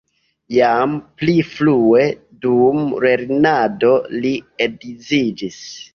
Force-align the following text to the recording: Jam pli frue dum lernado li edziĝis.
Jam 0.53 0.95
pli 1.19 1.35
frue 1.49 2.07
dum 2.45 2.81
lernado 3.07 3.93
li 4.25 4.33
edziĝis. 4.69 5.65